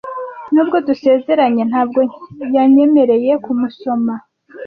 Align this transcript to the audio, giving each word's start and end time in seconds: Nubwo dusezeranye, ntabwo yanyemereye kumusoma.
Nubwo 0.53 0.77
dusezeranye, 0.87 1.63
ntabwo 1.71 1.99
yanyemereye 2.55 3.31
kumusoma. 3.43 4.13